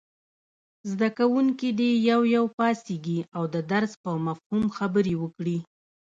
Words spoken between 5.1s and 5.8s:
وکړي.